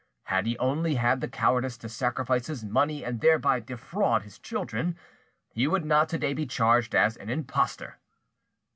[0.23, 4.97] Had he only had the cowardice to sacrifice his money and thereby defraud his children,
[5.53, 7.99] he would not to day be charged as an impostor.